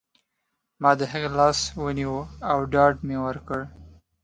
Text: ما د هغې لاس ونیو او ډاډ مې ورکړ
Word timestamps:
ما 0.81 0.91
د 0.99 1.01
هغې 1.11 1.29
لاس 1.39 1.59
ونیو 1.81 2.17
او 2.51 2.57
ډاډ 2.73 2.95
مې 3.07 3.17
ورکړ 3.25 3.61